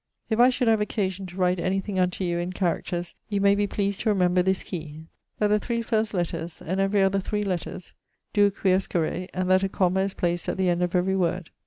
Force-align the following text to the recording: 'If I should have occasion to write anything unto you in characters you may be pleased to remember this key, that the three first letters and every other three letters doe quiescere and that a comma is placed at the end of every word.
'If 0.31 0.39
I 0.39 0.49
should 0.49 0.67
have 0.67 0.81
occasion 0.81 1.27
to 1.27 1.35
write 1.37 1.59
anything 1.59 1.99
unto 1.99 2.23
you 2.23 2.39
in 2.39 2.53
characters 2.53 3.13
you 3.29 3.39
may 3.39 3.53
be 3.53 3.67
pleased 3.67 3.99
to 3.99 4.09
remember 4.09 4.41
this 4.41 4.63
key, 4.63 5.05
that 5.37 5.49
the 5.49 5.59
three 5.59 5.83
first 5.83 6.11
letters 6.15 6.59
and 6.59 6.79
every 6.79 7.03
other 7.03 7.19
three 7.19 7.43
letters 7.43 7.93
doe 8.33 8.49
quiescere 8.49 9.27
and 9.31 9.51
that 9.51 9.61
a 9.61 9.69
comma 9.69 9.99
is 9.99 10.15
placed 10.15 10.49
at 10.49 10.57
the 10.57 10.69
end 10.69 10.81
of 10.81 10.95
every 10.95 11.15
word. 11.15 11.51